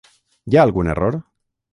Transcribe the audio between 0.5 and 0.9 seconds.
Hi ha algun